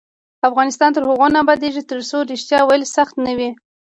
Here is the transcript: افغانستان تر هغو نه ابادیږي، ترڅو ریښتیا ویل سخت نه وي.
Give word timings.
افغانستان 0.49 0.89
تر 0.95 1.03
هغو 1.09 1.27
نه 1.33 1.39
ابادیږي، 1.43 1.81
ترڅو 1.91 2.17
ریښتیا 2.31 2.59
ویل 2.63 2.83
سخت 2.95 3.15
نه 3.25 3.31
وي. 3.37 3.49